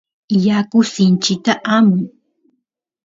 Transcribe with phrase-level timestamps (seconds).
[0.45, 2.01] yaku sinchita amun